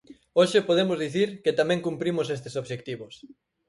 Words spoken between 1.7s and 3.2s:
cumprimos estes obxectivos.